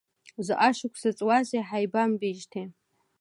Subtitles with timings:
[0.45, 2.67] Заҟа шықәса ҵуазеи ҳаибамбеижьҭеи?